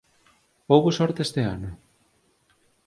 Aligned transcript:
Houbo 0.71 0.89
sorte 0.99 1.19
este 1.27 1.41
ano? 1.55 1.69